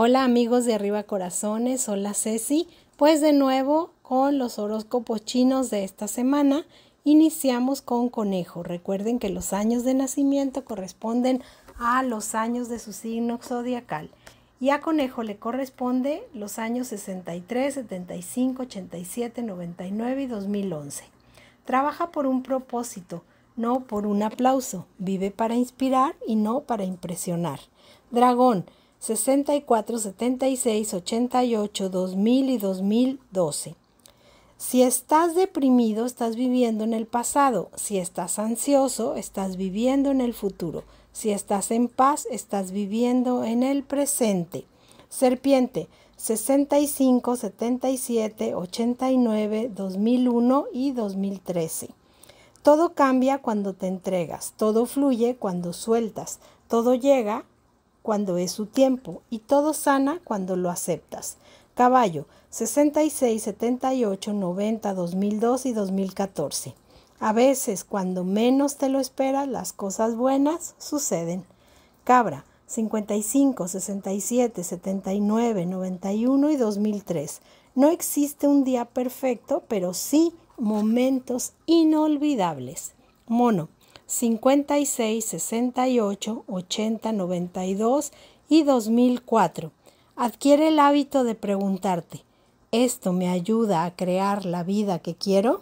[0.00, 2.68] Hola amigos de Arriba Corazones, hola Ceci.
[2.96, 6.64] Pues de nuevo con los horóscopos chinos de esta semana.
[7.02, 8.62] Iniciamos con conejo.
[8.62, 11.42] Recuerden que los años de nacimiento corresponden
[11.80, 14.08] a los años de su signo zodiacal.
[14.60, 21.06] Y a conejo le corresponde los años 63, 75, 87, 99 y 2011.
[21.64, 23.24] Trabaja por un propósito,
[23.56, 24.86] no por un aplauso.
[24.98, 27.58] Vive para inspirar y no para impresionar.
[28.12, 28.64] Dragón
[29.00, 33.74] 64, 76, 88, 2000 y 2012.
[34.56, 37.70] Si estás deprimido, estás viviendo en el pasado.
[37.76, 40.82] Si estás ansioso, estás viviendo en el futuro.
[41.12, 44.64] Si estás en paz, estás viviendo en el presente.
[45.08, 45.88] Serpiente
[46.18, 51.90] 65, 77, 89, 2001 y 2013.
[52.62, 57.44] Todo cambia cuando te entregas, todo fluye cuando sueltas, todo llega
[58.08, 61.36] cuando es su tiempo y todo sana cuando lo aceptas.
[61.74, 66.74] Caballo 66, 78, 90, 2002 y 2014.
[67.20, 71.44] A veces, cuando menos te lo esperas, las cosas buenas suceden.
[72.04, 77.40] Cabra 55, 67, 79, 91 y 2003.
[77.74, 82.92] No existe un día perfecto, pero sí momentos inolvidables.
[83.26, 83.68] Mono
[84.08, 88.12] 56, 68, 80, 92
[88.48, 89.70] y 2004.
[90.16, 92.22] Adquiere el hábito de preguntarte,
[92.72, 95.60] ¿esto me ayuda a crear la vida que quiero?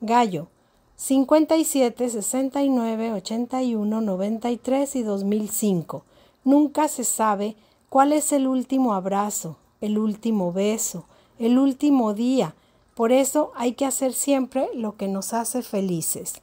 [0.00, 0.48] Gallo
[0.96, 6.04] 57, 69, 81, 93 y 2005.
[6.44, 7.54] Nunca se sabe
[7.90, 11.04] cuál es el último abrazo, el último beso,
[11.38, 12.54] el último día.
[12.94, 16.40] Por eso hay que hacer siempre lo que nos hace felices.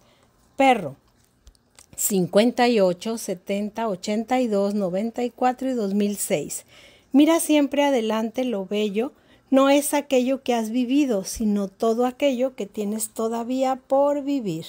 [0.55, 0.95] Perro
[1.95, 6.65] 58, 70, 82, 94 y 2006.
[7.11, 9.13] Mira siempre adelante lo bello,
[9.49, 14.65] no es aquello que has vivido, sino todo aquello que tienes todavía por vivir.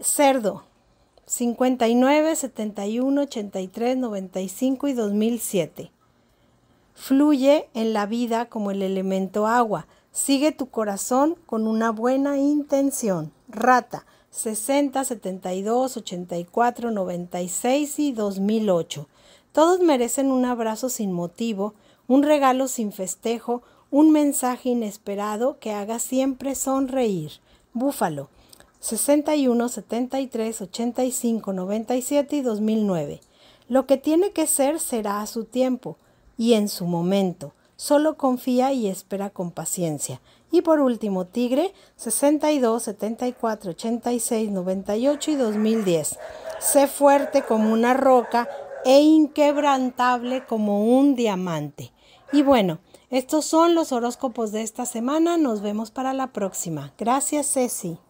[0.00, 0.64] Cerdo
[1.26, 5.90] 59, 71, 83, 95 y 2007.
[6.94, 9.86] Fluye en la vida como el elemento agua.
[10.12, 13.32] Sigue tu corazón con una buena intención.
[13.48, 14.06] Rata
[14.36, 19.08] 60, 72, 84, 96 y 2008.
[19.52, 21.72] Todos merecen un abrazo sin motivo,
[22.06, 27.32] un regalo sin festejo, un mensaje inesperado que haga siempre sonreír.
[27.72, 28.28] Búfalo
[28.80, 33.20] 61, 73, 85, 97 y 2009.
[33.68, 35.96] Lo que tiene que ser será a su tiempo
[36.36, 37.52] y en su momento.
[37.76, 40.20] Solo confía y espera con paciencia.
[40.50, 46.18] Y por último, Tigre 62, 74, 86, 98 y 2010.
[46.58, 48.48] Sé fuerte como una roca
[48.84, 51.92] e inquebrantable como un diamante.
[52.32, 52.78] Y bueno,
[53.10, 55.36] estos son los horóscopos de esta semana.
[55.36, 56.92] Nos vemos para la próxima.
[56.98, 57.98] Gracias, Ceci.